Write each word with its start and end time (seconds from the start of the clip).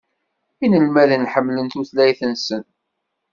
Inelmaden 0.65 1.29
ḥemmlen 1.33 1.67
tutlayt-nsen. 1.73 2.63